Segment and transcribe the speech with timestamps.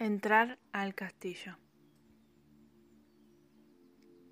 [0.00, 1.56] Entrar al castillo.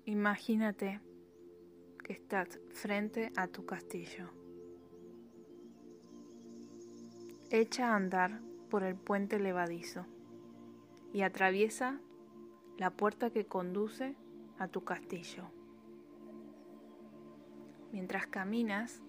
[0.05, 1.01] Imagínate
[2.05, 4.29] que estás frente a tu castillo.
[7.49, 8.39] Echa a andar
[8.69, 10.05] por el puente levadizo
[11.11, 11.99] y atraviesa
[12.77, 14.15] la puerta que conduce
[14.59, 15.51] a tu castillo.
[17.91, 19.01] Mientras caminas,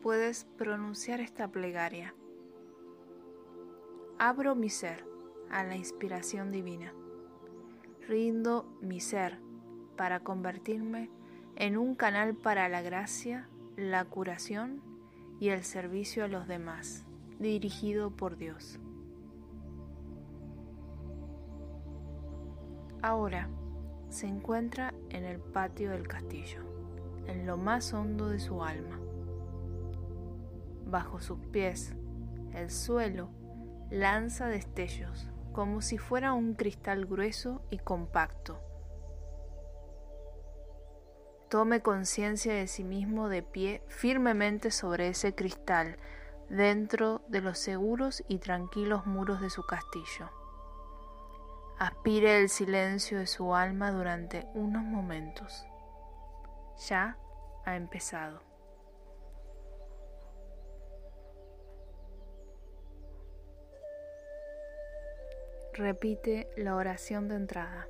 [0.00, 2.14] puedes pronunciar esta plegaria.
[4.16, 5.09] Abro mi ser
[5.50, 6.92] a la inspiración divina.
[8.08, 9.38] Rindo mi ser
[9.96, 11.10] para convertirme
[11.56, 14.80] en un canal para la gracia, la curación
[15.38, 17.04] y el servicio a los demás,
[17.38, 18.78] dirigido por Dios.
[23.02, 23.48] Ahora
[24.10, 26.60] se encuentra en el patio del castillo,
[27.26, 28.98] en lo más hondo de su alma.
[30.86, 31.94] Bajo sus pies,
[32.52, 33.30] el suelo
[33.90, 38.60] lanza destellos como si fuera un cristal grueso y compacto.
[41.48, 45.96] Tome conciencia de sí mismo de pie firmemente sobre ese cristal,
[46.48, 50.30] dentro de los seguros y tranquilos muros de su castillo.
[51.78, 55.64] Aspire el silencio de su alma durante unos momentos.
[56.88, 57.16] Ya
[57.64, 58.49] ha empezado.
[65.80, 67.88] Repite la oración de entrada.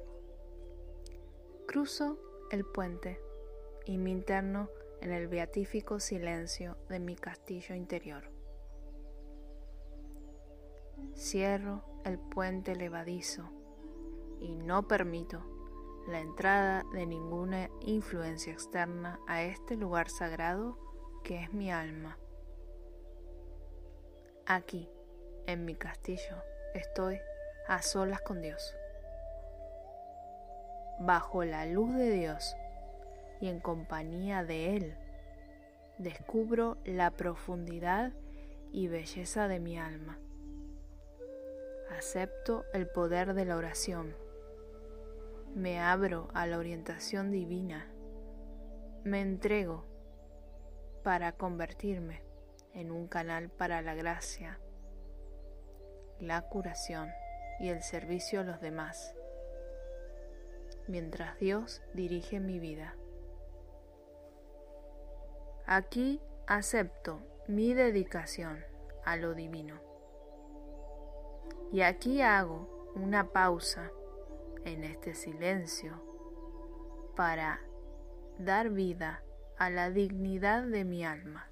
[1.66, 2.20] Cruzo
[2.52, 3.20] el puente
[3.84, 4.69] y me interno
[5.00, 8.30] en el beatífico silencio de mi castillo interior.
[11.16, 13.50] Cierro el puente levadizo
[14.38, 15.42] y no permito
[16.06, 20.78] la entrada de ninguna influencia externa a este lugar sagrado
[21.24, 22.16] que es mi alma.
[24.46, 24.88] Aquí,
[25.48, 26.36] en mi castillo,
[26.72, 27.18] estoy
[27.66, 28.75] a solas con Dios.
[30.98, 32.56] Bajo la luz de Dios
[33.40, 34.96] y en compañía de Él,
[35.98, 38.12] descubro la profundidad
[38.73, 40.18] y belleza de mi alma.
[41.96, 44.14] Acepto el poder de la oración.
[45.55, 47.86] Me abro a la orientación divina.
[49.05, 49.84] Me entrego
[51.02, 52.23] para convertirme
[52.74, 54.61] en un canal para la gracia,
[56.20, 57.11] la curación
[57.60, 59.14] y el servicio a los demás,
[60.88, 62.96] mientras Dios dirige mi vida.
[65.66, 68.64] Aquí acepto mi dedicación
[69.04, 69.80] a lo divino.
[71.70, 73.92] Y aquí hago una pausa
[74.64, 76.02] en este silencio
[77.14, 77.60] para
[78.38, 79.22] dar vida
[79.58, 81.48] a la dignidad de mi alma.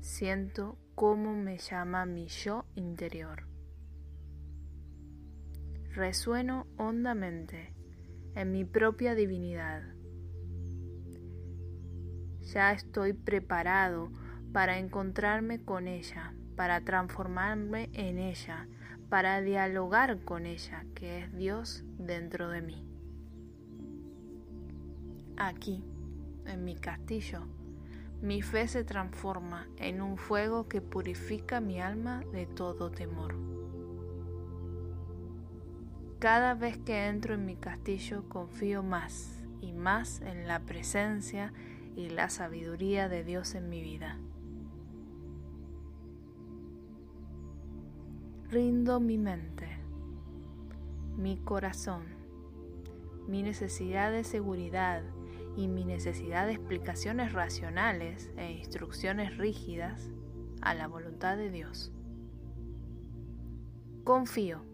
[0.00, 3.44] Siento cómo me llama mi yo interior.
[5.94, 7.72] Resueno hondamente
[8.34, 9.82] en mi propia divinidad.
[12.42, 14.10] Ya estoy preparado
[14.52, 18.68] para encontrarme con ella, para transformarme en ella,
[19.08, 22.86] para dialogar con ella, que es Dios dentro de mí.
[25.36, 25.84] Aquí,
[26.46, 27.46] en mi castillo,
[28.24, 33.34] mi fe se transforma en un fuego que purifica mi alma de todo temor.
[36.20, 41.52] Cada vez que entro en mi castillo confío más y más en la presencia
[41.96, 44.18] y la sabiduría de Dios en mi vida.
[48.48, 49.68] Rindo mi mente,
[51.18, 52.04] mi corazón,
[53.28, 55.02] mi necesidad de seguridad,
[55.56, 60.10] y mi necesidad de explicaciones racionales e instrucciones rígidas
[60.60, 61.92] a la voluntad de Dios.
[64.04, 64.64] Confío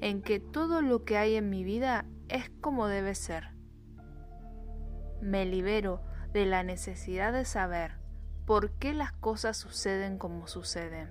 [0.00, 3.54] en que todo lo que hay en mi vida es como debe ser.
[5.20, 6.02] Me libero
[6.32, 7.92] de la necesidad de saber
[8.44, 11.08] por qué las cosas suceden como suceden,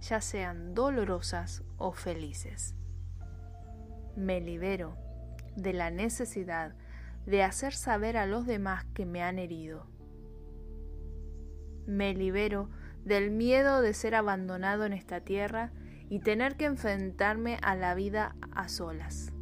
[0.00, 2.74] ya sean dolorosas o felices.
[4.16, 4.96] Me libero
[5.56, 6.74] de la necesidad
[7.26, 9.86] de hacer saber a los demás que me han herido.
[11.86, 12.70] Me libero
[13.04, 15.72] del miedo de ser abandonado en esta tierra
[16.08, 19.32] y tener que enfrentarme a la vida a solas.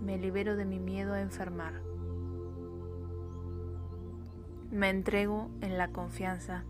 [0.00, 1.80] Me libero de mi miedo a enfermar.
[4.70, 6.64] Me entrego en la confianza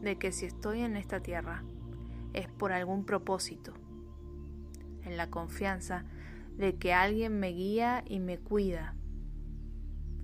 [0.00, 1.62] de que si estoy en esta tierra
[2.32, 3.72] es por algún propósito.
[5.02, 6.04] En la confianza
[6.60, 8.94] de que alguien me guía y me cuida,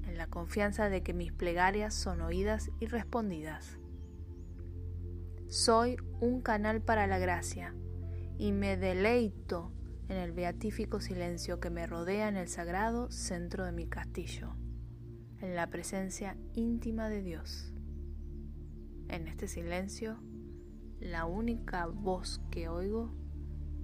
[0.04, 3.78] en la confianza de que mis plegarias son oídas y respondidas.
[5.48, 7.74] soy un canal para la gracia
[8.36, 9.72] y me deleito
[10.08, 14.56] en el beatífico silencio que me rodea en el sagrado centro de mi castillo,
[15.40, 17.72] en la presencia íntima de Dios.
[19.08, 20.20] En este silencio,
[21.00, 23.14] la única voz que oigo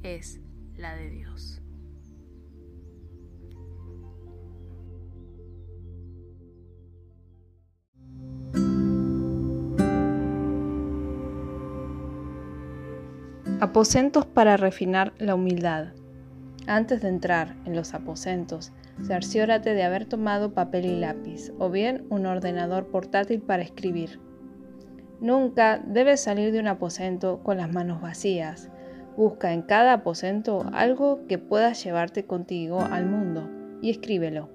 [0.02, 0.40] es
[0.74, 1.61] la de Dios.
[13.62, 15.92] Aposentos para refinar la humildad.
[16.66, 18.72] Antes de entrar en los aposentos,
[19.06, 24.18] cerciórate de haber tomado papel y lápiz, o bien un ordenador portátil para escribir.
[25.20, 28.68] Nunca debes salir de un aposento con las manos vacías.
[29.16, 33.48] Busca en cada aposento algo que puedas llevarte contigo al mundo
[33.80, 34.48] y escríbelo.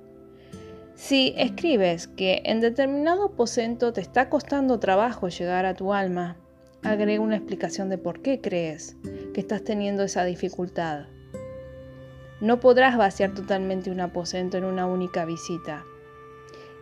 [0.95, 6.35] Si escribes que en determinado aposento te está costando trabajo llegar a tu alma,
[6.91, 8.97] agrega una explicación de por qué crees
[9.33, 11.05] que estás teniendo esa dificultad.
[12.39, 15.85] No podrás vaciar totalmente un aposento en una única visita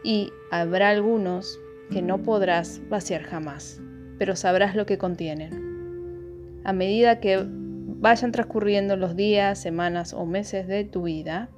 [0.04, 1.60] y habrá algunos
[1.92, 3.81] que no podrás vaciar jamás,
[4.18, 6.62] pero sabrás lo que contienen.
[6.63, 11.50] A medida que vayan transcurriendo los días, semanas o meses de tu vida,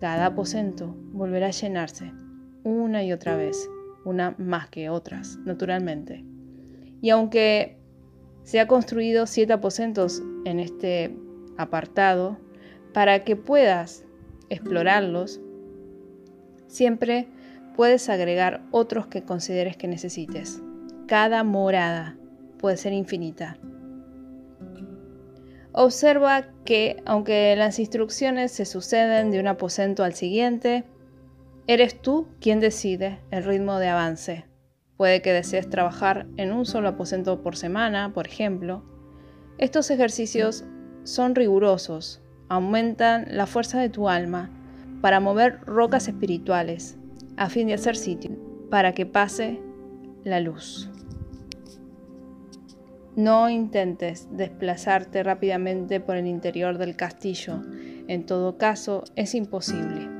[0.00, 2.12] cada aposento volverá a llenarse
[2.64, 3.68] una y otra vez,
[4.04, 6.24] una más que otras, naturalmente.
[7.00, 7.77] Y aunque
[8.48, 11.14] se ha construido siete aposentos en este
[11.58, 12.38] apartado,
[12.94, 14.06] para que puedas
[14.48, 15.38] explorarlos,
[16.66, 17.28] siempre
[17.76, 20.62] puedes agregar otros que consideres que necesites.
[21.06, 22.16] Cada morada
[22.56, 23.58] puede ser infinita.
[25.72, 30.84] Observa que aunque las instrucciones se suceden de un aposento al siguiente,
[31.66, 34.47] eres tú quien decide el ritmo de avance.
[34.98, 38.82] Puede que desees trabajar en un solo aposento por semana, por ejemplo.
[39.56, 40.64] Estos ejercicios
[41.04, 44.50] son rigurosos, aumentan la fuerza de tu alma
[45.00, 46.98] para mover rocas espirituales,
[47.36, 48.32] a fin de hacer sitio
[48.70, 49.60] para que pase
[50.24, 50.90] la luz.
[53.14, 57.62] No intentes desplazarte rápidamente por el interior del castillo,
[58.08, 60.17] en todo caso es imposible.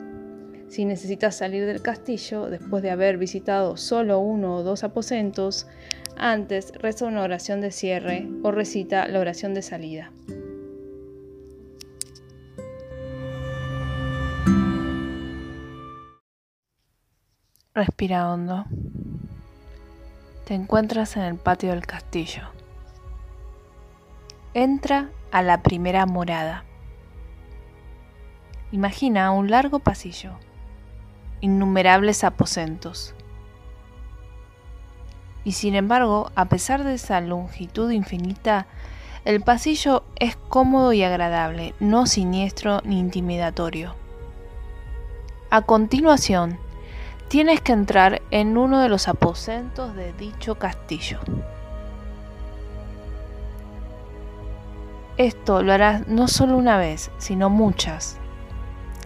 [0.69, 5.67] Si necesitas salir del castillo después de haber visitado solo uno o dos aposentos,
[6.17, 10.13] antes reza una oración de cierre o recita la oración de salida.
[17.75, 18.67] Respira hondo.
[20.45, 22.43] Te encuentras en el patio del castillo.
[24.53, 26.65] Entra a la primera morada.
[28.71, 30.39] Imagina un largo pasillo
[31.41, 33.15] innumerables aposentos.
[35.45, 38.67] Y sin embargo, a pesar de esa longitud infinita,
[39.25, 43.95] el pasillo es cómodo y agradable, no siniestro ni intimidatorio.
[45.51, 46.59] A continuación,
[47.29, 51.21] tienes que entrar en uno de los aposentos de dicho castillo.
[55.17, 58.19] Esto lo harás no solo una vez, sino muchas,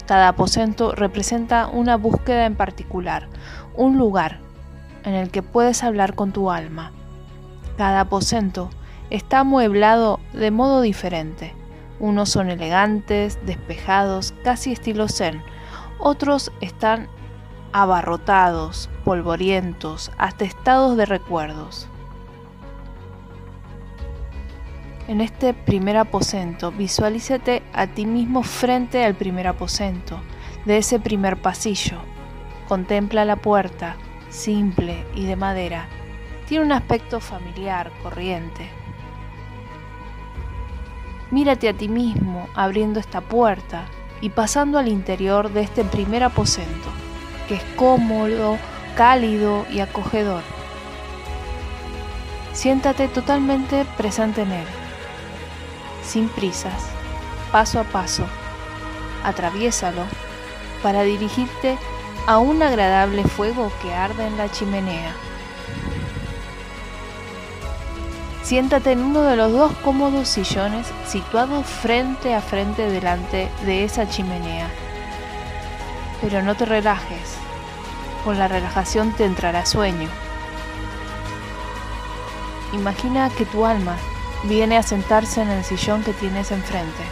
[0.06, 3.28] cada aposento representa una búsqueda en particular,
[3.74, 4.40] un lugar
[5.04, 6.92] en el que puedes hablar con tu alma.
[7.76, 8.70] Cada aposento
[9.10, 11.54] está amueblado de modo diferente.
[12.00, 15.42] Unos son elegantes, despejados, casi estilo zen.
[15.98, 17.08] Otros están
[17.72, 21.88] abarrotados, polvorientos, atestados de recuerdos.
[25.12, 30.18] En este primer aposento, visualízate a ti mismo frente al primer aposento
[30.64, 31.98] de ese primer pasillo.
[32.66, 33.96] Contempla la puerta,
[34.30, 35.86] simple y de madera.
[36.48, 38.70] Tiene un aspecto familiar, corriente.
[41.30, 43.84] Mírate a ti mismo abriendo esta puerta
[44.22, 46.88] y pasando al interior de este primer aposento,
[47.48, 48.56] que es cómodo,
[48.96, 50.42] cálido y acogedor.
[52.54, 54.81] Siéntate totalmente presente en él
[56.04, 56.82] sin prisas,
[57.50, 58.24] paso a paso.
[59.24, 60.04] Atraviésalo
[60.82, 61.78] para dirigirte
[62.26, 65.14] a un agradable fuego que arde en la chimenea.
[68.42, 74.08] Siéntate en uno de los dos cómodos sillones situados frente a frente delante de esa
[74.08, 74.68] chimenea.
[76.20, 77.36] Pero no te relajes,
[78.24, 80.08] con la relajación te entrará sueño.
[82.72, 83.96] Imagina que tu alma
[84.44, 87.02] viene a sentarse en el sillón que tienes enfrente.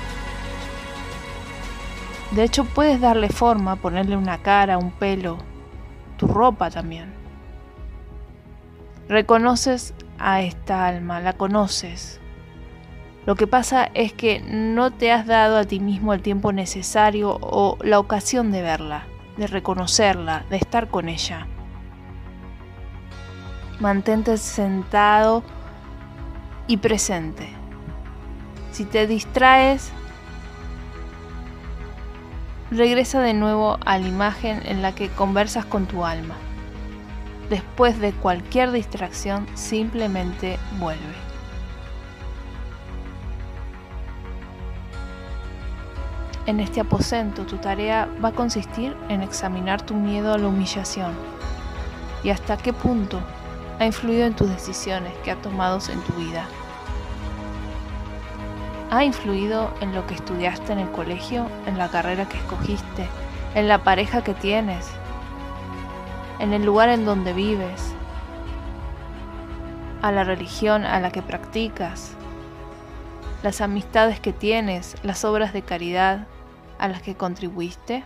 [2.33, 5.39] De hecho, puedes darle forma, ponerle una cara, un pelo,
[6.17, 7.13] tu ropa también.
[9.09, 12.21] Reconoces a esta alma, la conoces.
[13.27, 17.39] Lo que pasa es que no te has dado a ti mismo el tiempo necesario
[17.41, 19.07] o la ocasión de verla,
[19.37, 21.47] de reconocerla, de estar con ella.
[23.79, 25.43] Mantente sentado
[26.71, 27.49] y presente.
[28.71, 29.91] Si te distraes,
[32.71, 36.37] regresa de nuevo a la imagen en la que conversas con tu alma.
[37.49, 41.17] Después de cualquier distracción, simplemente vuelve.
[46.47, 51.15] En este aposento tu tarea va a consistir en examinar tu miedo a la humillación
[52.23, 53.19] y hasta qué punto
[53.81, 56.47] ha influido en tus decisiones que has tomado en tu vida.
[58.91, 63.07] ¿Ha influido en lo que estudiaste en el colegio, en la carrera que escogiste,
[63.55, 64.91] en la pareja que tienes,
[66.41, 67.95] en el lugar en donde vives,
[70.03, 72.17] a la religión a la que practicas,
[73.45, 76.27] las amistades que tienes, las obras de caridad
[76.81, 78.03] a las que contribuiste?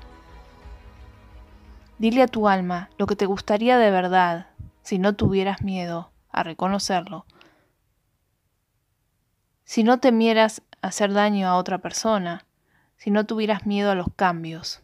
[1.97, 4.49] Dile a tu alma lo que te gustaría de verdad
[4.83, 7.25] si no tuvieras miedo a reconocerlo.
[9.65, 12.45] Si no temieras hacer daño a otra persona,
[12.97, 14.83] si no tuvieras miedo a los cambios.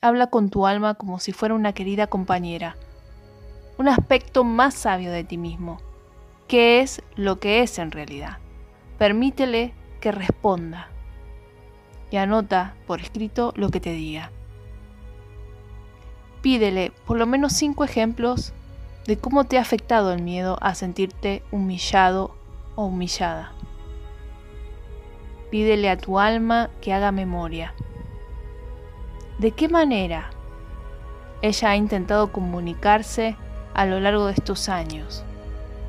[0.00, 2.76] Habla con tu alma como si fuera una querida compañera,
[3.76, 5.80] un aspecto más sabio de ti mismo,
[6.46, 8.38] que es lo que es en realidad.
[8.98, 10.88] Permítele que responda
[12.10, 14.30] y anota por escrito lo que te diga.
[16.40, 18.52] Pídele por lo menos cinco ejemplos
[19.06, 22.36] de cómo te ha afectado el miedo a sentirte humillado
[22.76, 23.52] o humillada.
[25.50, 27.74] Pídele a tu alma que haga memoria.
[29.38, 30.30] ¿De qué manera
[31.42, 33.36] ella ha intentado comunicarse
[33.74, 35.24] a lo largo de estos años?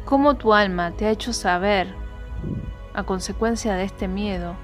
[0.05, 1.93] ¿Cómo tu alma te ha hecho saber,
[2.93, 4.55] a consecuencia de este miedo,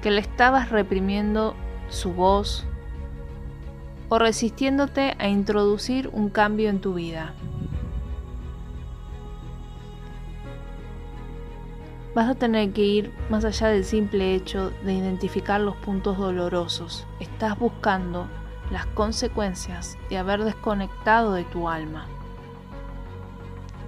[0.00, 1.54] que le estabas reprimiendo
[1.88, 2.66] su voz
[4.08, 7.34] o resistiéndote a introducir un cambio en tu vida?
[12.14, 17.08] Vas a tener que ir más allá del simple hecho de identificar los puntos dolorosos.
[17.18, 18.28] Estás buscando
[18.70, 22.06] las consecuencias de haber desconectado de tu alma.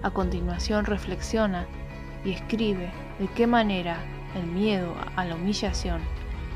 [0.03, 1.69] A continuación reflexiona
[2.25, 3.97] y escribe de qué manera
[4.35, 6.01] el miedo a la humillación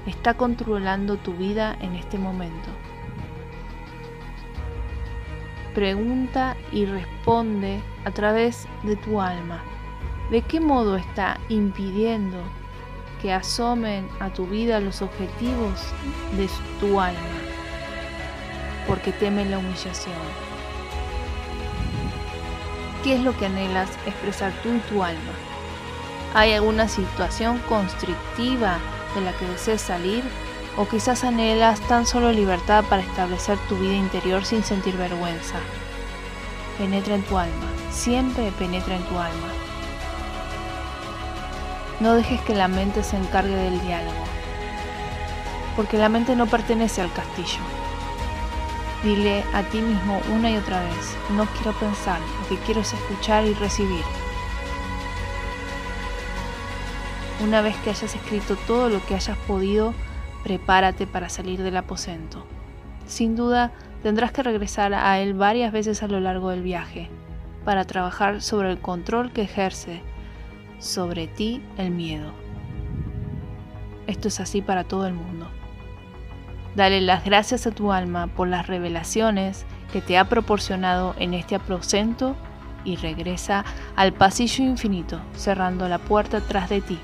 [0.06, 2.68] está controlando tu vida en este momento.
[5.72, 9.62] Pregunta y responde a través de tu alma
[10.30, 12.38] ¿De qué modo está impidiendo
[13.20, 15.80] que asomen a tu vida los objetivos
[16.36, 17.18] de tu alma?
[18.86, 20.14] Porque teme la humillación.
[23.02, 25.32] ¿Qué es lo que anhelas expresar tú y tu alma?
[26.34, 28.78] ¿Hay alguna situación constrictiva
[29.16, 30.22] de la que desees salir?
[30.76, 35.56] ¿O quizás anhelas tan solo libertad para establecer tu vida interior sin sentir vergüenza?
[36.78, 39.59] Penetra en tu alma, siempre penetra en tu alma.
[42.00, 44.24] No dejes que la mente se encargue del diálogo,
[45.76, 47.60] porque la mente no pertenece al castillo.
[49.04, 52.94] Dile a ti mismo una y otra vez, no quiero pensar, lo que quiero es
[52.94, 54.02] escuchar y recibir.
[57.44, 59.92] Una vez que hayas escrito todo lo que hayas podido,
[60.42, 62.46] prepárate para salir del aposento.
[63.06, 67.10] Sin duda, tendrás que regresar a él varias veces a lo largo del viaje,
[67.66, 70.02] para trabajar sobre el control que ejerce
[70.80, 72.32] sobre ti el miedo.
[74.06, 75.46] Esto es así para todo el mundo.
[76.74, 81.54] Dale las gracias a tu alma por las revelaciones que te ha proporcionado en este
[81.54, 82.34] aposento
[82.84, 83.64] y regresa
[83.96, 86.98] al pasillo infinito, cerrando la puerta tras de ti,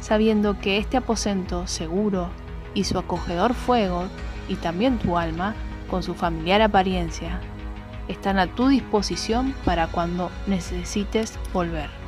[0.00, 2.28] sabiendo que este aposento seguro
[2.74, 4.04] y su acogedor fuego,
[4.48, 5.54] y también tu alma,
[5.90, 7.40] con su familiar apariencia,
[8.06, 12.05] están a tu disposición para cuando necesites volver.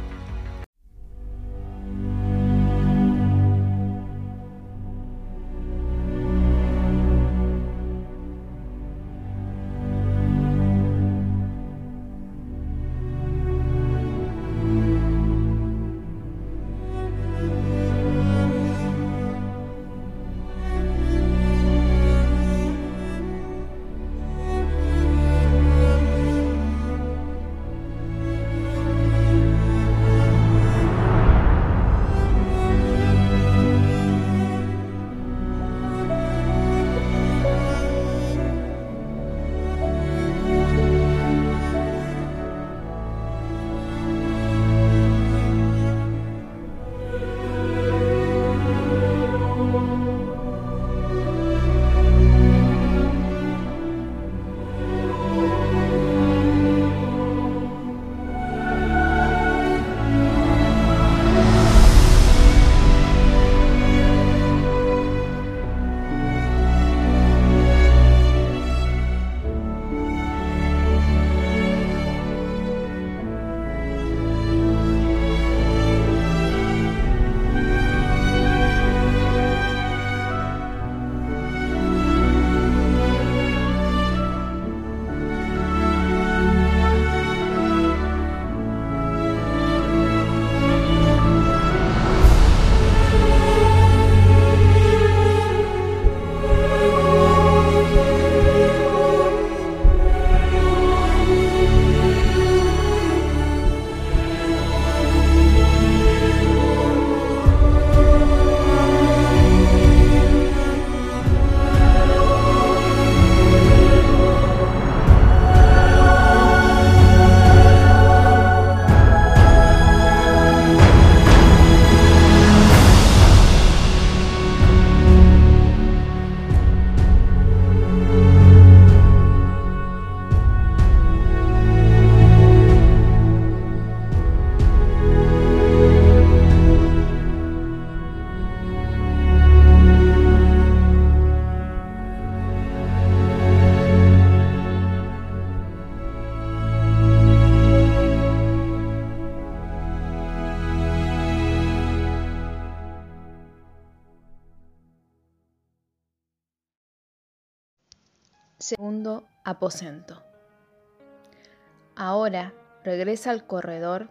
[161.96, 162.52] Ahora
[162.84, 164.08] regresa al corredor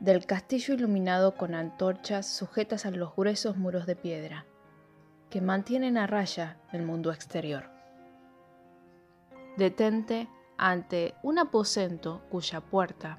[0.00, 4.44] del castillo iluminado con antorchas sujetas a los gruesos muros de piedra
[5.30, 7.70] que mantienen a raya el mundo exterior.
[9.56, 13.18] Detente ante un aposento cuya puerta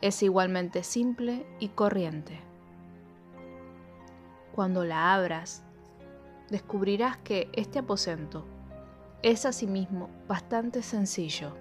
[0.00, 2.40] es igualmente simple y corriente.
[4.54, 5.62] Cuando la abras,
[6.50, 8.44] descubrirás que este aposento
[9.22, 11.52] es asimismo bastante sencillo,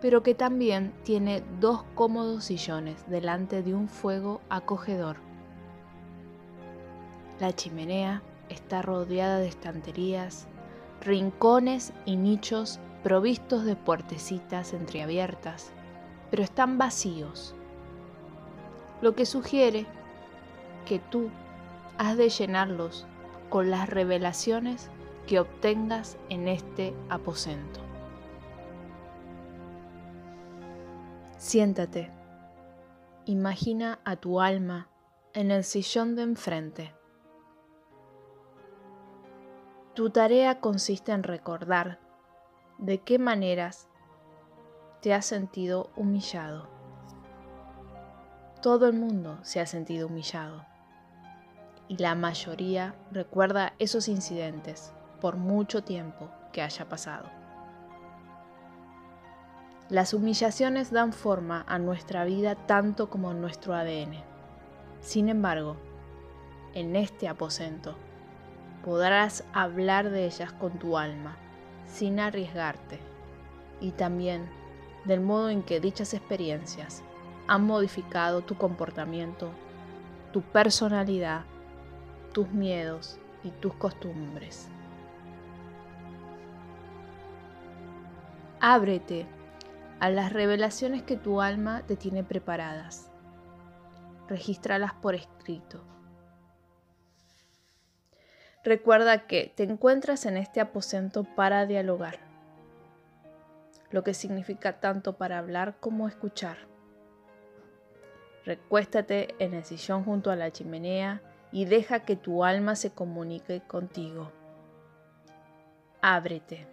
[0.00, 5.16] pero que también tiene dos cómodos sillones delante de un fuego acogedor.
[7.38, 10.48] La chimenea está rodeada de estanterías,
[11.00, 15.72] rincones y nichos provistos de puertecitas entreabiertas,
[16.30, 17.54] pero están vacíos,
[19.00, 19.86] lo que sugiere
[20.86, 21.30] que tú
[21.98, 23.06] has de llenarlos
[23.48, 24.90] con las revelaciones
[25.26, 27.80] que obtengas en este aposento.
[31.36, 32.10] Siéntate.
[33.24, 34.88] Imagina a tu alma
[35.34, 36.94] en el sillón de enfrente.
[39.94, 42.00] Tu tarea consiste en recordar
[42.78, 43.88] de qué maneras
[45.00, 46.68] te has sentido humillado.
[48.62, 50.64] Todo el mundo se ha sentido humillado
[51.88, 57.30] y la mayoría recuerda esos incidentes por mucho tiempo que haya pasado.
[59.88, 64.16] Las humillaciones dan forma a nuestra vida tanto como nuestro ADN.
[65.00, 65.76] Sin embargo,
[66.74, 67.94] en este aposento
[68.84, 71.36] podrás hablar de ellas con tu alma,
[71.86, 72.98] sin arriesgarte,
[73.80, 74.50] y también
[75.04, 77.04] del modo en que dichas experiencias
[77.46, 79.52] han modificado tu comportamiento,
[80.32, 81.44] tu personalidad,
[82.32, 84.68] tus miedos y tus costumbres.
[88.64, 89.26] Ábrete
[89.98, 93.10] a las revelaciones que tu alma te tiene preparadas.
[94.28, 95.82] Regístralas por escrito.
[98.62, 102.20] Recuerda que te encuentras en este aposento para dialogar,
[103.90, 106.58] lo que significa tanto para hablar como escuchar.
[108.44, 111.20] Recuéstate en el sillón junto a la chimenea
[111.50, 114.30] y deja que tu alma se comunique contigo.
[116.00, 116.64] Ábrete,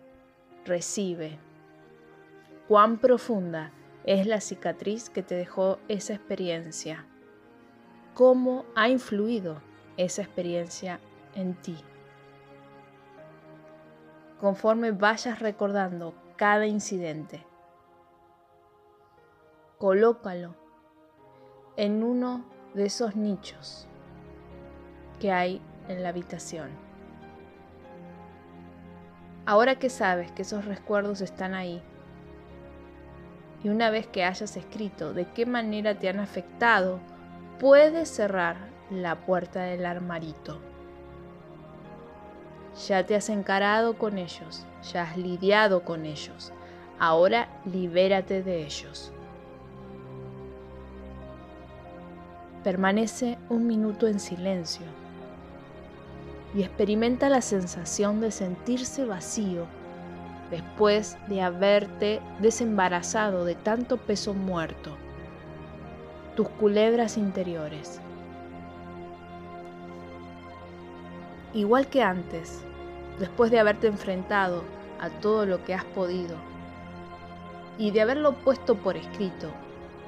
[0.66, 1.40] recibe,
[2.70, 3.72] cuán profunda
[4.04, 7.04] es la cicatriz que te dejó esa experiencia,
[8.14, 9.60] cómo ha influido
[9.98, 11.00] esa experiencia
[11.34, 11.84] en ti.
[14.40, 17.44] Conforme vayas recordando cada incidente,
[19.80, 20.54] colócalo
[21.76, 23.88] en uno de esos nichos
[25.20, 26.70] que hay en la habitación.
[29.48, 31.82] Ahora que sabes que esos recuerdos están ahí,
[33.64, 37.00] y una vez que hayas escrito de qué manera te han afectado,
[37.60, 38.56] puedes cerrar
[38.90, 40.60] la puerta del armarito.
[42.88, 46.54] Ya te has encarado con ellos, ya has lidiado con ellos.
[46.98, 49.12] Ahora libérate de ellos.
[52.64, 54.86] Permanece un minuto en silencio
[56.54, 59.66] y experimenta la sensación de sentirse vacío
[60.52, 64.92] después de haberte desembarazado de tanto peso muerto,
[66.36, 68.02] tus culebras interiores.
[71.54, 72.64] Igual que antes,
[73.20, 74.64] después de haberte enfrentado
[75.00, 76.36] a todo lo que has podido
[77.78, 79.50] y de haberlo puesto por escrito,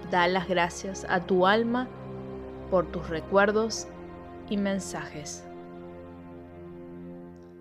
[0.10, 1.88] da las gracias a tu alma
[2.70, 3.88] por tus recuerdos
[4.50, 5.46] y mensajes.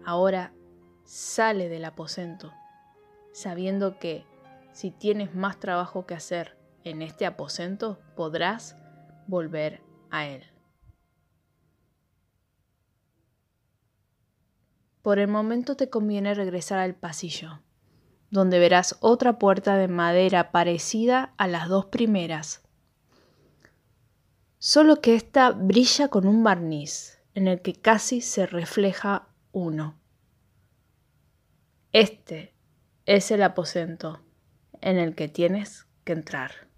[0.04, 0.52] Ahora
[1.04, 2.52] sale del aposento
[3.32, 4.24] sabiendo que
[4.72, 8.76] si tienes más trabajo que hacer en este aposento, podrás
[9.26, 10.44] volver a él.
[15.02, 17.62] Por el momento te conviene regresar al pasillo,
[18.30, 22.62] donde verás otra puerta de madera parecida a las dos primeras,
[24.58, 29.98] solo que esta brilla con un barniz en el que casi se refleja uno.
[31.92, 32.54] Este
[33.10, 34.20] es el aposento
[34.80, 36.69] en el que tienes que entrar.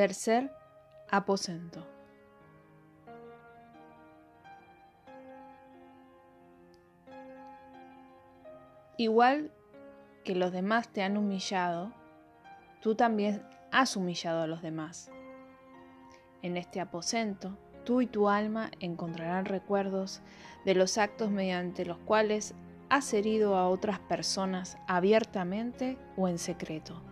[0.00, 0.50] Tercer
[1.10, 1.86] aposento.
[8.96, 9.52] Igual
[10.24, 11.92] que los demás te han humillado,
[12.80, 15.10] tú también has humillado a los demás.
[16.40, 20.22] En este aposento, tú y tu alma encontrarán recuerdos
[20.64, 22.54] de los actos mediante los cuales
[22.88, 27.02] has herido a otras personas abiertamente o en secreto.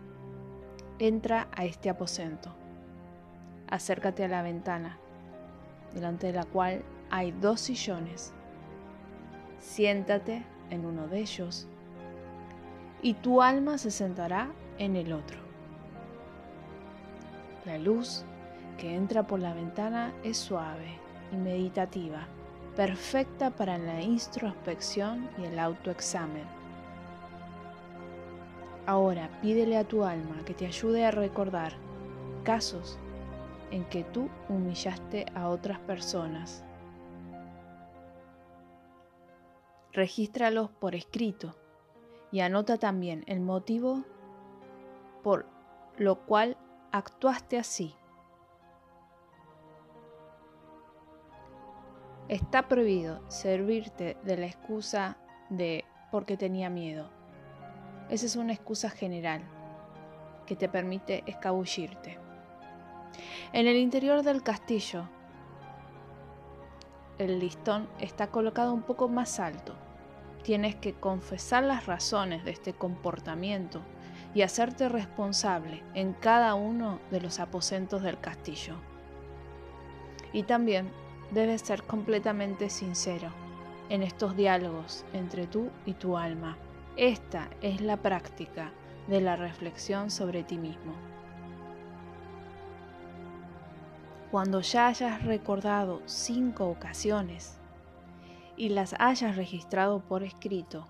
[0.98, 2.54] Entra a este aposento.
[3.70, 4.98] Acércate a la ventana,
[5.92, 8.32] delante de la cual hay dos sillones.
[9.58, 11.66] Siéntate en uno de ellos
[13.02, 15.38] y tu alma se sentará en el otro.
[17.64, 18.24] La luz
[18.78, 20.98] que entra por la ventana es suave
[21.32, 22.26] y meditativa,
[22.76, 26.46] perfecta para la introspección y el autoexamen.
[28.86, 31.74] Ahora pídele a tu alma que te ayude a recordar
[32.44, 32.98] casos
[33.70, 36.64] en que tú humillaste a otras personas.
[39.92, 41.56] Regístralos por escrito
[42.30, 44.04] y anota también el motivo
[45.22, 45.46] por
[45.96, 46.56] lo cual
[46.92, 47.94] actuaste así.
[52.28, 55.16] Está prohibido servirte de la excusa
[55.48, 57.10] de porque tenía miedo.
[58.10, 59.42] Esa es una excusa general
[60.46, 62.27] que te permite escabullirte.
[63.52, 65.08] En el interior del castillo,
[67.18, 69.74] el listón está colocado un poco más alto
[70.48, 73.82] tienes que confesar las razones de este comportamiento
[74.34, 78.76] y hacerte responsable en cada uno de los aposentos del castillo.
[80.32, 80.90] Y también
[81.32, 83.30] debes ser completamente sincero
[83.90, 86.56] en estos diálogos entre tú y tu alma.
[86.96, 88.72] Esta es la práctica
[89.06, 90.94] de la reflexión sobre ti mismo.
[94.30, 97.58] Cuando ya hayas recordado cinco ocasiones
[98.58, 100.86] y las hayas registrado por escrito,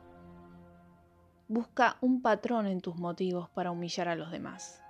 [1.47, 4.83] busca un patrón en tus motivos para humillar a los demás.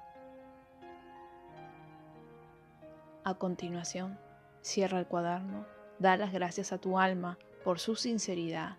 [3.22, 4.18] A continuación,
[4.62, 5.66] cierra el cuaderno,
[5.98, 8.78] da las gracias a tu alma por su sinceridad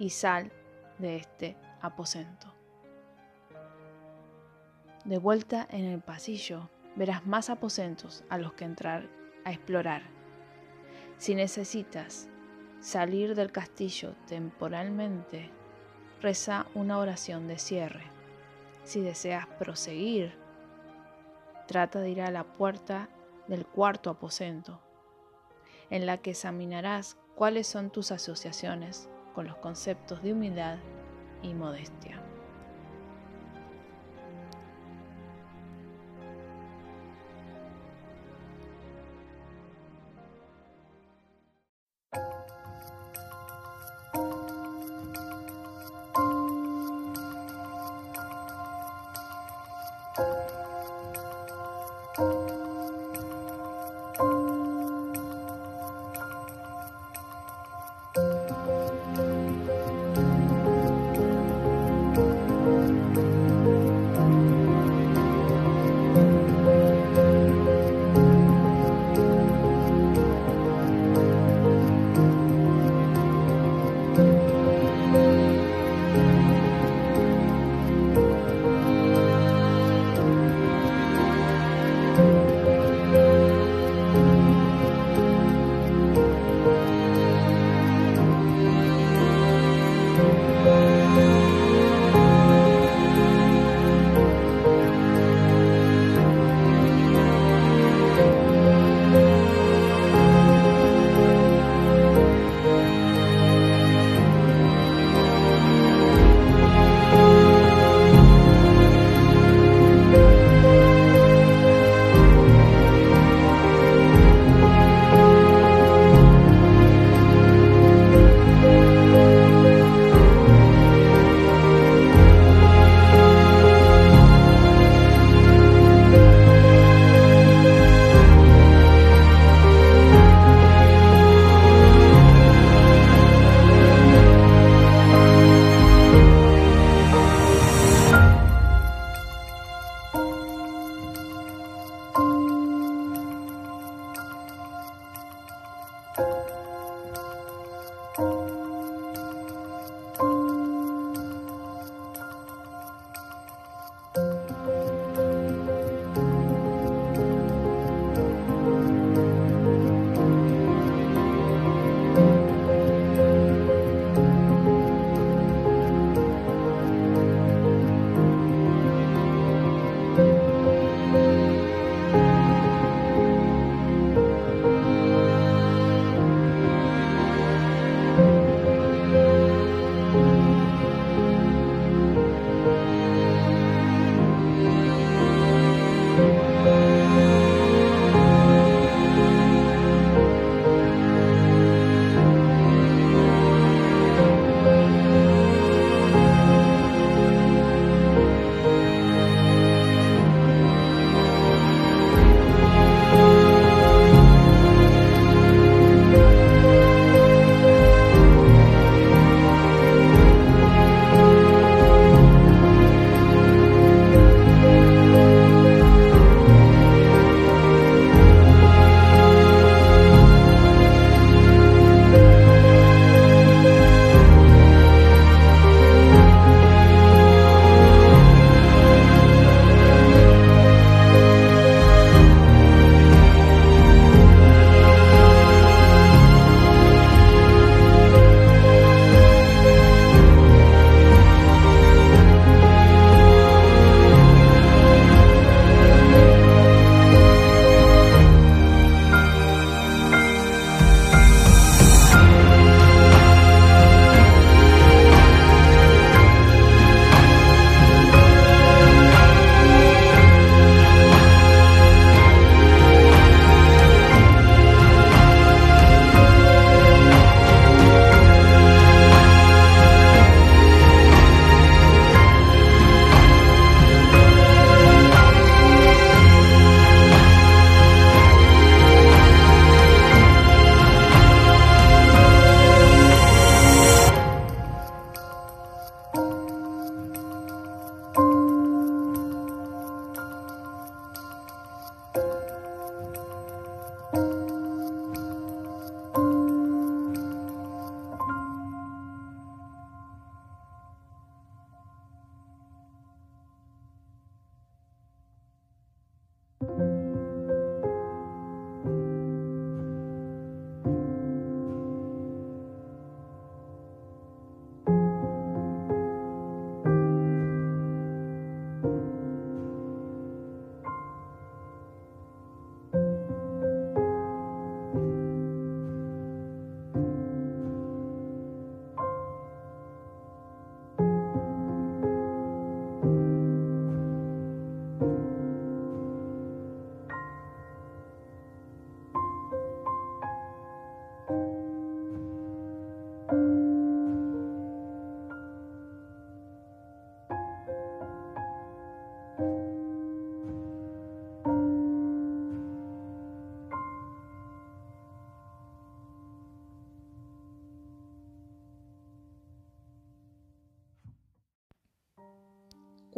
[0.00, 0.50] y sal
[0.98, 2.52] de este aposento.
[5.04, 9.08] De vuelta en el pasillo, verás más aposentos a los que entrar
[9.44, 10.02] a explorar.
[11.18, 12.28] Si necesitas
[12.80, 15.50] salir del castillo temporalmente,
[16.20, 18.04] reza una oración de cierre.
[18.84, 20.34] Si deseas proseguir,
[21.66, 23.08] trata de ir a la puerta
[23.48, 24.80] del cuarto aposento,
[25.90, 30.78] en la que examinarás cuáles son tus asociaciones con los conceptos de humildad
[31.42, 32.22] y modestia.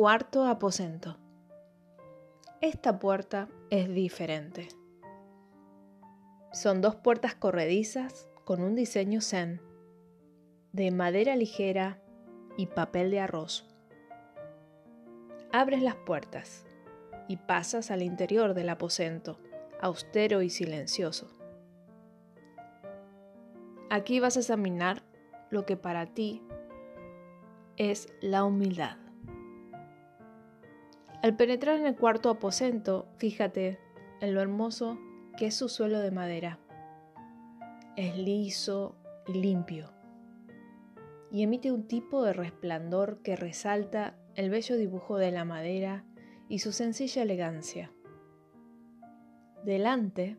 [0.03, 1.17] Cuarto aposento.
[2.61, 4.67] Esta puerta es diferente.
[6.53, 9.61] Son dos puertas corredizas con un diseño zen,
[10.73, 12.03] de madera ligera
[12.57, 13.73] y papel de arroz.
[15.53, 16.67] Abres las puertas
[17.29, 19.39] y pasas al interior del aposento,
[19.81, 21.31] austero y silencioso.
[23.89, 25.05] Aquí vas a examinar
[25.51, 26.43] lo que para ti
[27.77, 29.02] es la humildad.
[31.23, 33.79] Al penetrar en el cuarto aposento, fíjate
[34.21, 34.99] en lo hermoso
[35.37, 36.59] que es su suelo de madera.
[37.97, 38.97] Es liso
[39.27, 40.03] y limpio
[41.33, 46.05] y emite un tipo de resplandor que resalta el bello dibujo de la madera
[46.49, 47.91] y su sencilla elegancia.
[49.65, 50.37] Delante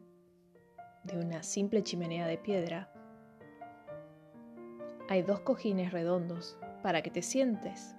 [1.03, 2.91] de una simple chimenea de piedra
[5.09, 7.95] hay dos cojines redondos para que te sientes.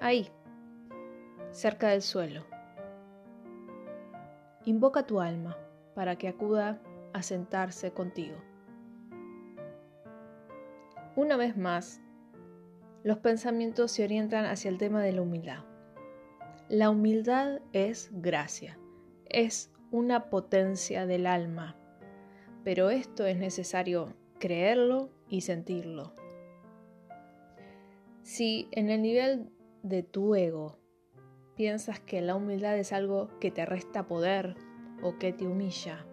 [0.00, 0.28] Ahí,
[1.54, 2.44] cerca del suelo.
[4.64, 5.56] Invoca tu alma
[5.94, 6.80] para que acuda
[7.12, 8.34] a sentarse contigo.
[11.14, 12.00] Una vez más,
[13.04, 15.60] los pensamientos se orientan hacia el tema de la humildad.
[16.68, 18.76] La humildad es gracia,
[19.26, 21.76] es una potencia del alma,
[22.64, 26.14] pero esto es necesario creerlo y sentirlo.
[28.22, 29.50] Si en el nivel
[29.84, 30.83] de tu ego
[31.56, 34.56] piensas que la humildad es algo que te resta poder
[35.02, 36.06] o que te humilla,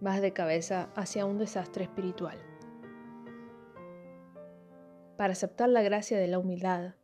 [0.00, 2.38] vas de cabeza hacia un desastre espiritual.
[5.16, 6.94] Para aceptar la gracia de la humildad,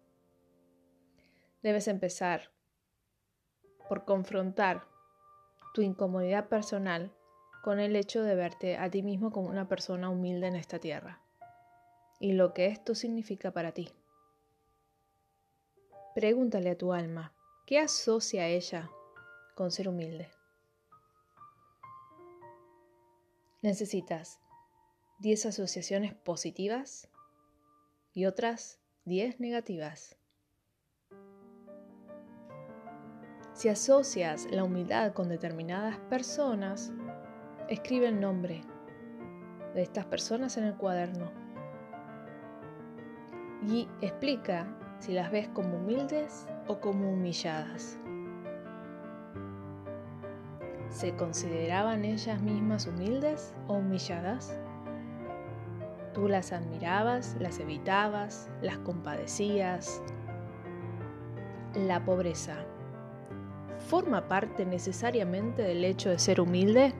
[1.62, 2.50] debes empezar
[3.88, 4.82] por confrontar
[5.74, 7.12] tu incomodidad personal
[7.62, 11.22] con el hecho de verte a ti mismo como una persona humilde en esta tierra
[12.22, 13.88] y lo que esto significa para ti.
[16.14, 17.32] Pregúntale a tu alma,
[17.66, 18.90] ¿qué asocia ella
[19.54, 20.30] con ser humilde?
[23.62, 24.38] Necesitas
[25.20, 27.08] 10 asociaciones positivas
[28.12, 30.18] y otras 10 negativas.
[33.54, 36.92] Si asocias la humildad con determinadas personas,
[37.70, 38.62] escribe el nombre
[39.74, 41.32] de estas personas en el cuaderno
[43.66, 47.98] y explica si las ves como humildes o como humilladas.
[50.90, 54.56] ¿Se consideraban ellas mismas humildes o humilladas?
[56.14, 60.00] Tú las admirabas, las evitabas, las compadecías.
[61.74, 62.64] La pobreza
[63.78, 66.92] forma parte necesariamente del hecho de ser humilde.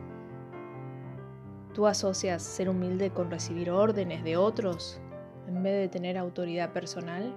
[1.73, 5.01] ¿Tú asocias ser humilde con recibir órdenes de otros
[5.47, 7.33] en vez de tener autoridad personal?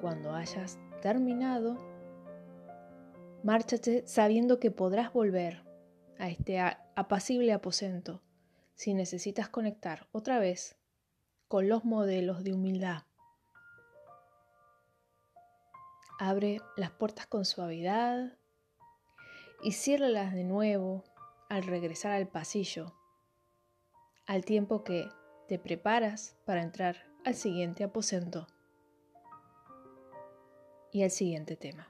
[0.00, 1.76] Cuando hayas terminado,
[3.42, 5.62] márchate sabiendo que podrás volver
[6.18, 8.22] a este apacible aposento
[8.74, 10.78] si necesitas conectar otra vez
[11.48, 13.02] con los modelos de humildad.
[16.18, 18.38] Abre las puertas con suavidad
[19.62, 21.04] y ciérralas de nuevo
[21.50, 22.94] al regresar al pasillo,
[24.26, 25.10] al tiempo que
[25.46, 26.96] te preparas para entrar
[27.26, 28.46] al siguiente aposento
[30.92, 31.88] y el siguiente tema.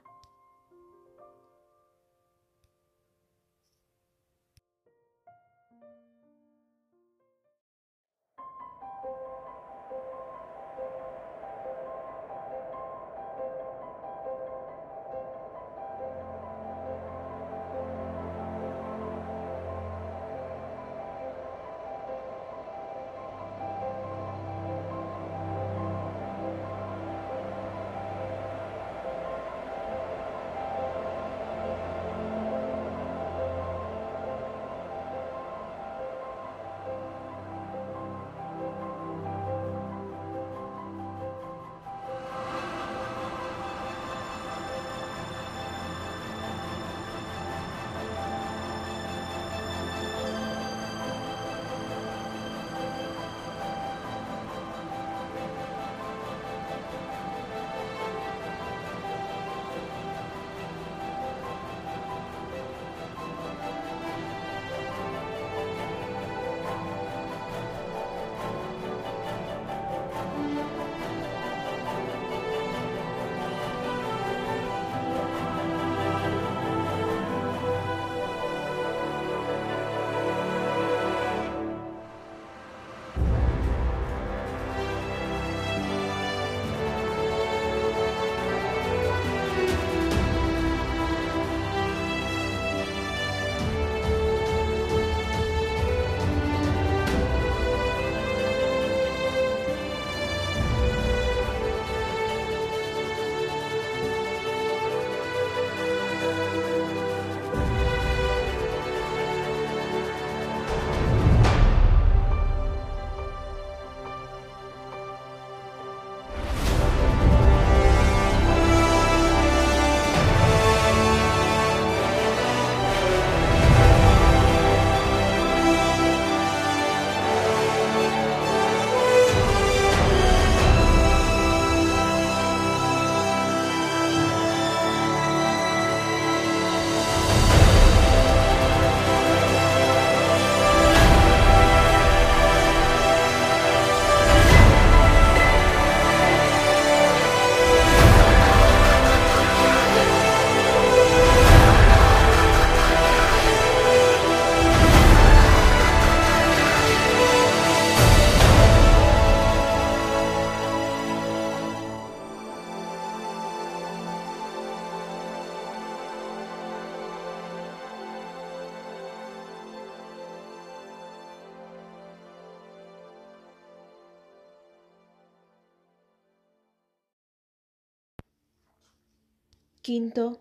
[179.93, 180.39] Quinto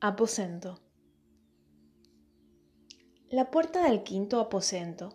[0.00, 0.80] aposento.
[3.30, 5.12] La puerta del quinto aposento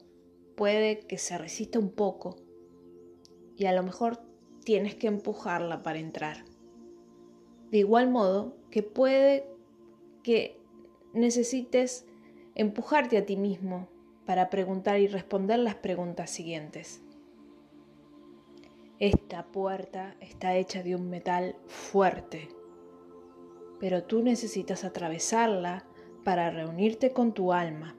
[0.56, 2.38] puede que se resista un poco
[3.58, 4.22] y a lo mejor
[4.64, 6.46] tienes que empujarla para entrar.
[7.70, 9.46] De igual modo que puede
[10.24, 10.62] que
[11.12, 12.06] necesites
[12.56, 13.90] empujarte a ti mismo
[14.26, 17.02] para preguntar y responder las preguntas siguientes.
[18.98, 22.48] Esta puerta está hecha de un metal fuerte,
[23.80, 25.86] pero tú necesitas atravesarla
[26.24, 27.96] para reunirte con tu alma.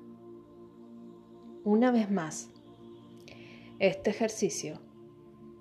[1.64, 2.50] Una vez más,
[3.78, 4.80] este ejercicio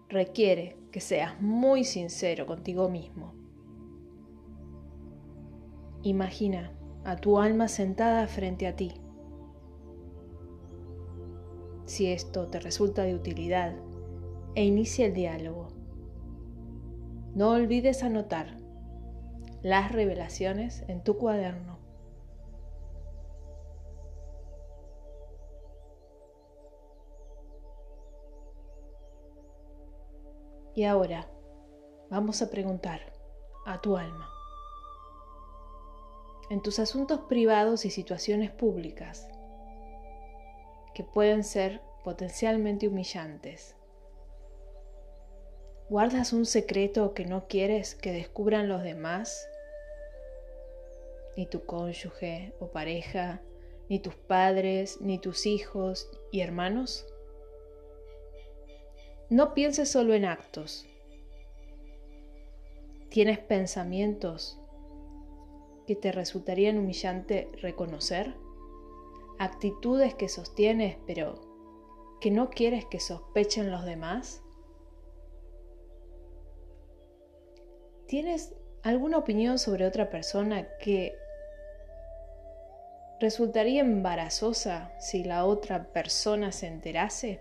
[0.09, 3.33] requiere que seas muy sincero contigo mismo.
[6.03, 6.71] Imagina
[7.03, 8.93] a tu alma sentada frente a ti.
[11.85, 13.75] Si esto te resulta de utilidad,
[14.55, 15.67] e inicia el diálogo.
[17.35, 18.57] No olvides anotar
[19.61, 21.79] las revelaciones en tu cuaderno.
[30.75, 31.27] Y ahora
[32.09, 33.01] vamos a preguntar
[33.65, 34.29] a tu alma.
[36.49, 39.27] En tus asuntos privados y situaciones públicas,
[40.93, 43.76] que pueden ser potencialmente humillantes,
[45.89, 49.47] ¿Guardas un secreto que no quieres que descubran los demás?
[51.37, 53.41] Ni tu cónyuge o pareja,
[53.87, 57.05] ni tus padres, ni tus hijos y hermanos.
[59.29, 60.85] No pienses solo en actos.
[63.09, 64.59] ¿Tienes pensamientos
[65.87, 68.35] que te resultarían humillante reconocer?
[69.39, 71.39] ¿Actitudes que sostienes pero
[72.19, 74.43] que no quieres que sospechen los demás?
[78.07, 81.17] ¿Tienes alguna opinión sobre otra persona que
[83.19, 87.39] resultaría embarazosa si la otra persona se enterase?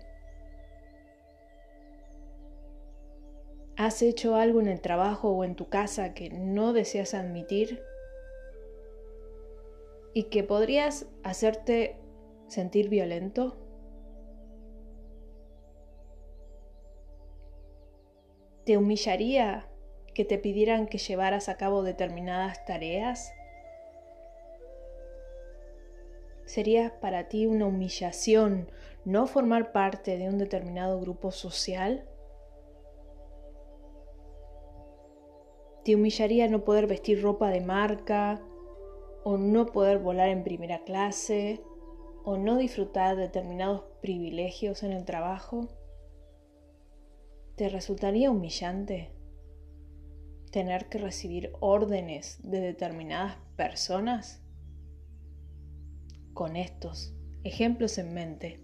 [3.77, 7.81] ¿Has hecho algo en el trabajo o en tu casa que no deseas admitir
[10.13, 11.95] y que podrías hacerte
[12.47, 13.55] sentir violento?
[18.65, 19.69] ¿Te humillaría
[20.17, 23.35] que te pidieran que llevaras a cabo determinadas tareas?
[26.43, 28.71] ¿Sería para ti una humillación
[29.05, 32.09] no formar parte de un determinado grupo social?
[35.85, 38.41] ¿Te humillaría no poder vestir ropa de marca
[39.23, 41.61] o no poder volar en primera clase
[42.23, 45.67] o no disfrutar de determinados privilegios en el trabajo?
[47.55, 49.15] ¿Te resultaría humillante?
[50.57, 54.41] Tener que recibir órdenes de determinadas personas?
[56.33, 58.59] Con estos ejemplos en mente,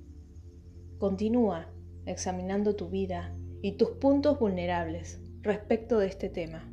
[0.98, 1.72] continúa
[2.08, 6.68] examinando tu vida y tus puntos vulnerables respecto de este tema.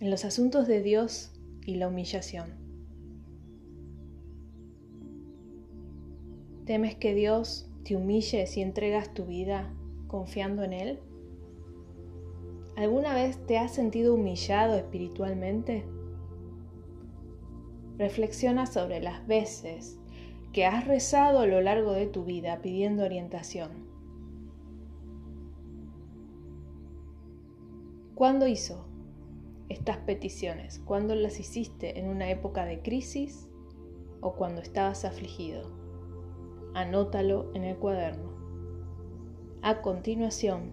[0.00, 1.30] En los asuntos de Dios
[1.66, 2.54] y la humillación.
[6.64, 9.74] ¿Temes que Dios te humille si entregas tu vida
[10.08, 11.00] confiando en Él?
[12.76, 15.84] ¿Alguna vez te has sentido humillado espiritualmente?
[17.98, 19.98] Reflexiona sobre las veces
[20.52, 23.88] que has rezado a lo largo de tu vida pidiendo orientación.
[28.14, 28.84] ¿Cuándo hizo
[29.68, 30.80] estas peticiones?
[30.84, 33.48] ¿Cuándo las hiciste en una época de crisis
[34.20, 35.70] o cuando estabas afligido?
[36.74, 38.27] Anótalo en el cuaderno.
[39.60, 40.70] A continuación,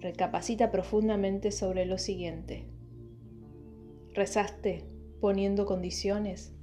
[0.00, 2.68] recapacita profundamente sobre lo siguiente.
[4.14, 4.84] ¿Rezaste
[5.20, 6.54] poniendo condiciones?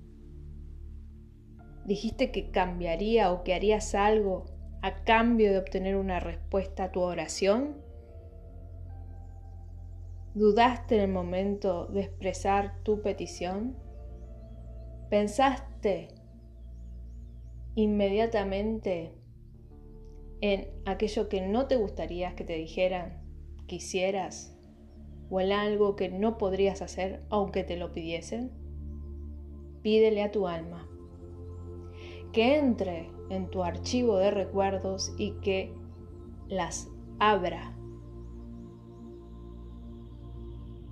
[1.86, 4.46] ¿Dijiste que cambiaría o que harías algo
[4.82, 7.76] a cambio de obtener una respuesta a tu oración?
[10.34, 13.76] ¿Dudaste en el momento de expresar tu petición?
[15.10, 16.08] ¿Pensaste
[17.76, 19.19] inmediatamente
[20.42, 23.22] en aquello que no te gustaría que te dijeran,
[23.68, 24.58] quisieras,
[25.30, 28.52] o en algo que no podrías hacer aunque te lo pidiesen?
[29.82, 30.90] Pídele a tu alma
[32.32, 35.74] que entre en tu archivo de recuerdos y que
[36.48, 37.76] las abra.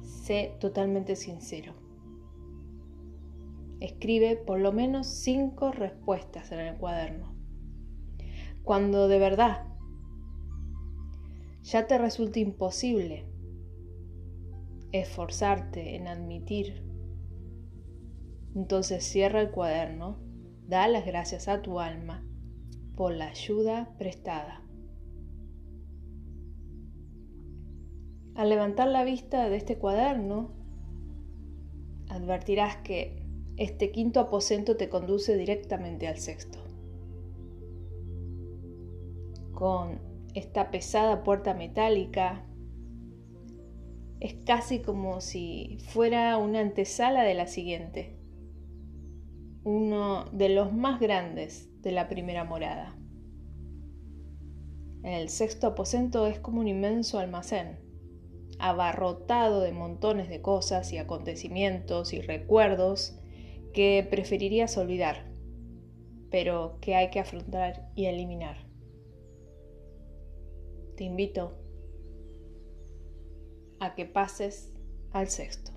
[0.01, 1.73] Sé totalmente sincero.
[3.79, 7.36] Escribe por lo menos cinco respuestas en el cuaderno
[8.67, 9.63] cuando de verdad
[11.63, 13.25] ya te resulta imposible
[14.91, 16.83] esforzarte en admitir,
[18.55, 20.19] entonces cierra el cuaderno,
[20.67, 22.27] da las gracias a tu alma
[22.97, 24.61] por la ayuda prestada.
[28.35, 30.51] Al levantar la vista de este cuaderno,
[32.09, 36.66] advertirás que este quinto aposento te conduce directamente al sexto.
[39.57, 39.99] Con
[40.35, 42.45] esta pesada puerta metálica,
[44.19, 48.19] es casi como si fuera una antesala de la siguiente,
[49.63, 52.95] uno de los más grandes de la primera morada.
[55.01, 57.79] El sexto aposento es como un inmenso almacén
[58.59, 63.19] abarrotado de montones de cosas y acontecimientos y recuerdos
[63.73, 65.25] que preferirías olvidar,
[66.29, 68.66] pero que hay que afrontar y eliminar.
[70.97, 71.55] Te invito
[73.79, 74.73] a que pases
[75.11, 75.76] al sexto.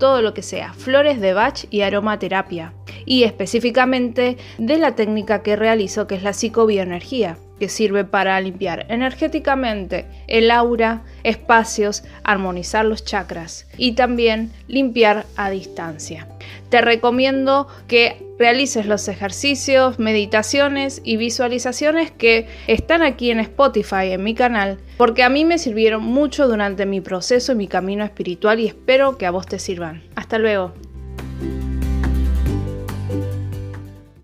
[0.00, 2.72] todo lo que sea flores de Bach y aromaterapia,
[3.04, 8.86] y específicamente de la técnica que realizo que es la psicobioenergía, que sirve para limpiar
[8.88, 16.26] energéticamente el aura, espacios, armonizar los chakras y también limpiar a distancia.
[16.70, 24.24] Te recomiendo que realices los ejercicios, meditaciones y visualizaciones que están aquí en Spotify, en
[24.24, 28.58] mi canal, porque a mí me sirvieron mucho durante mi proceso y mi camino espiritual
[28.58, 30.02] y espero que a vos te sirvan.
[30.16, 30.72] Hasta luego.